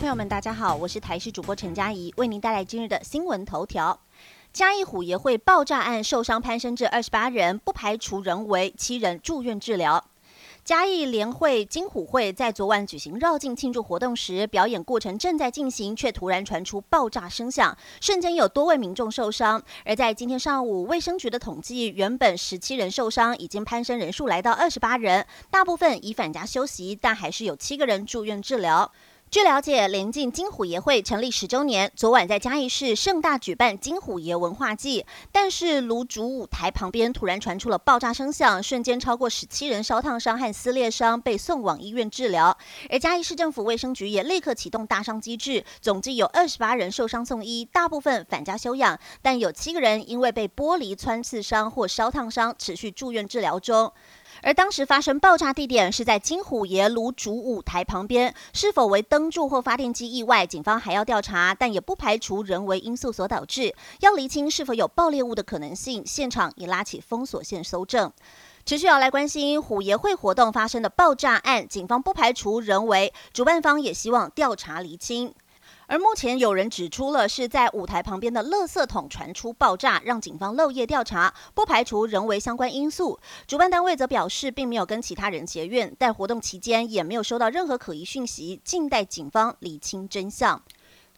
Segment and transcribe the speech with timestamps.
[0.00, 4.00] 朋友们，大家好，我是台视主播陈佳怡，为您带来今日的新闻头条。
[4.50, 10.02] 嘉义虎爷会爆炸案受伤攀升至二十八人，不排除人为，七人住院治疗。
[10.64, 19.62] 嘉义联会金虎会在昨晚举行绕境庆祝活动时，表演过程正在进行，却突然传出爆炸声响，瞬间有多位民众受伤。
[19.84, 28.90] 而在今天上午，卫生局的统计，原本十七人受伤，已经攀升人数来到二十八人，大部分已返家休息，但还是有七个人住院治疗。
[29.30, 42.58] 据了解，临近金虎爷会成立十周年，昨晚在嘉义市盛大举办金虎爷文化祭，但是炉主舞台旁边突然传出了爆炸声响，瞬间超过十七人烧烫伤和撕裂伤被送往医院治疗，
[42.88, 53.92] 而嘉义市政府卫生局也立刻启动大伤机制，总计有二十八人受伤送医，大部分返家休养，但有七个人因为被玻璃穿刺伤或烧烫伤，持续住院治疗中。
[54.42, 66.02] 而当时发生爆炸地点是在金虎爷炉主舞台旁边，是否为灯柱或发电机意外，警方还要调查，但也不排除人为因素所导致，要厘清是否有爆裂物的可能性。
[66.06, 68.12] 现场已拉起封锁线搜证，
[68.64, 75.34] 持续要来关心虎爷会活动发生的爆炸案，警方不排除人为，主办方也希望调查厘清。
[75.90, 83.18] 而目前有人指出了是在舞台旁边的垃圾桶传出爆炸，让警方漏夜调查，不排除人为相关因素。
[83.48, 90.62] 主办单位则表示，并没有跟其他人结怨，但活动期间也没有收到任何可疑讯息，静待警方理清真相。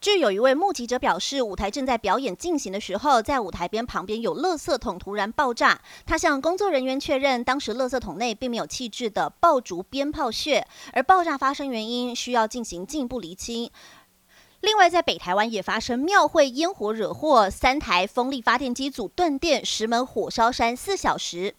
[0.00, 5.78] 据有一位目击者表示，舞台正在表演进行的时候，在舞台边旁边有垃圾桶突然爆炸。
[6.06, 13.70] 他向工作人员确认，当时垃圾桶内并没有气质的爆竹鞭炮屑，而爆炸发生原因需要进行进一步厘清。
[14.62, 21.56] 另外，在北台湾也发生庙会烟火惹祸，三台风力发电机组断电，石门火烧山四小时。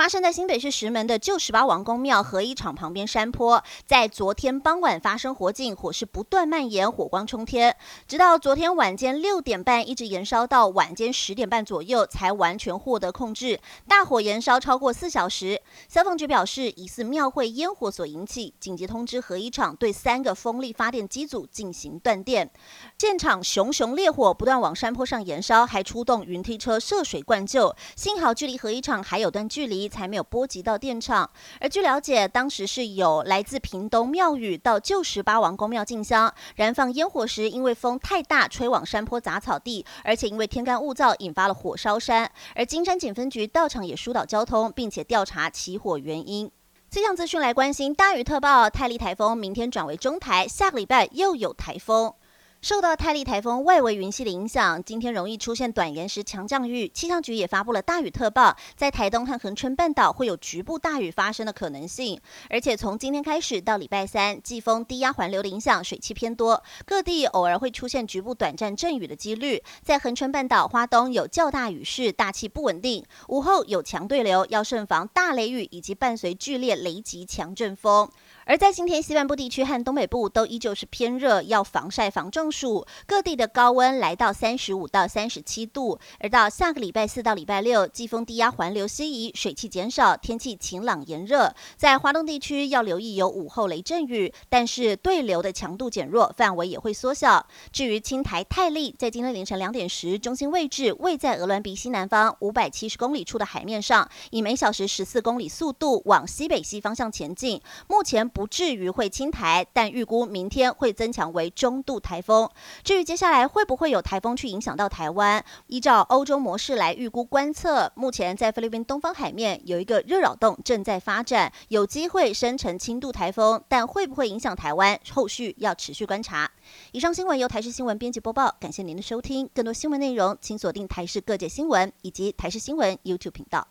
[0.00, 7.76] 发生在新北市石门的旧十八王公庙合一场旁边山坡，在昨天傍晚发生火警，火势不断蔓延，火光冲天，
[8.08, 13.60] 直到昨天晚间六点半，一直延烧到晚间十点半左右，才完全获得控制。
[13.86, 22.50] 大火延烧超过四小时，消防局表示疑似庙会烟火所引起，紧急通知合一厂对三个风力发电机组进行断电。
[22.98, 29.89] 现场熊熊烈火不断往山坡上延烧，还出动云梯车涉水灌救，幸好距离合一厂还有段距离。
[29.90, 31.28] 才没有波及到电厂。
[31.60, 42.30] 而据了解，当时是有来自屏东庙宇到旧十八王公庙进香燃放烟火时，因为风太大，吹往山坡杂草地，而且因为天干物燥，引发了火烧山。
[42.54, 46.50] 而金山警分局到场也疏导交通，并且调查起火原因。
[46.90, 52.14] 气象资讯来关心大雨特报，泰利台风明天转为中台，下个礼拜又有台风。
[52.62, 56.86] 受到泰利台风外围云系的影响，今天容易出现短延时强降雨。
[56.88, 62.20] 气象局也发布了大雨特报，在台东和恒春半岛会有局部大雨发生的可能性。
[62.50, 69.62] 而且从今天开始到礼拜三，季风低压环流的影响，水汽偏多，各地偶尔会出现局部短暂阵雨的几率。
[69.82, 78.10] 在恒春半岛、花东有较大雨势，大气不稳定，午后有强对流，要慎防大雷雨以及伴随剧烈雷击强阵风。
[78.50, 82.84] 而在今天，西半部地区和东北部都依旧是偏热，要防晒防中暑。
[83.06, 86.00] 各地的高温来到三十五到三十七度。
[86.18, 91.54] 而到下个礼拜四到礼拜六，季风低压环流西移，水汽减少，天气晴朗炎热。
[91.76, 97.46] 在华东地区要留意有午后雷阵雨，但是对流的强度减弱，范围也会缩小。
[97.70, 107.62] 至于青台泰利，在今天凌晨两点时，中心位置位在鹅銮鼻西南方五百七十公里处的海面上，以每小时十四公里速度往西北西方向前进。
[107.86, 108.39] 目前不。
[108.40, 112.48] 不至于会侵台，但预估明天会增强为中度台风。
[112.82, 126.50] 至于接下来会不会有台风去影响到台湾，依照欧洲模式来预估观测，目前在菲律宾东方海面有一个热扰动正在发展，有机会生成轻度台风，但会不会影响台湾，后续要持续观察。
[126.92, 129.46] 以上新闻由台视新闻编辑播报，感谢您的收听。
[129.54, 133.68] 更多新闻内容，请锁定台视各界新闻以及台视新闻 YouTube 频道。